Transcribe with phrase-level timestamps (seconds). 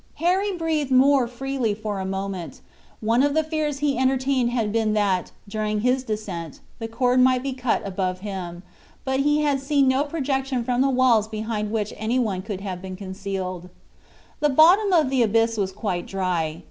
[0.15, 2.59] Harry breathed more freely for a moment.
[3.01, 7.43] One of the fears he entertained had been that, during his descent, the cord might
[7.43, 8.63] be cut above him,
[9.05, 12.95] but he had seen no projection from the walls behind which anyone could have been
[12.95, 13.69] concealed.
[14.39, 16.59] The bottom of the abyss was quite dry.